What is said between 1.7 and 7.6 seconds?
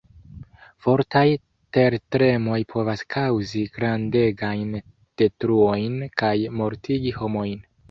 tertremoj povas kaŭzi grandegajn detruojn kaj mortigi homojn.